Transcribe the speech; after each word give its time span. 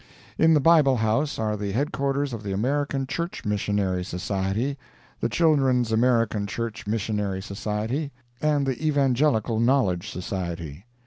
In 0.39 0.55
the 0.55 0.59
Bible 0.59 0.95
House 0.97 1.37
are 1.37 1.55
the 1.55 1.73
headquarters 1.73 2.33
of 2.33 2.41
the 2.41 2.53
American 2.53 3.05
Church 3.05 3.45
Missionary 3.45 4.03
Society, 4.03 4.75
the 5.19 5.29
Children's 5.29 5.91
American 5.91 6.47
Church 6.47 6.87
Missionary 6.87 7.39
Society, 7.39 8.11
and 8.41 8.65
the 8.65 8.83
Evangelical 8.83 9.59
Knowledge 9.59 10.09
Society. 10.09 10.87